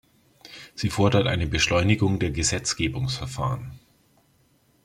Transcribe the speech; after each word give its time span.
Sie 0.73 0.89
fordert 0.89 1.27
eine 1.27 1.45
Beschleunigung 1.45 2.17
der 2.17 2.31
Gesetzgebungsverfahren. 2.31 3.77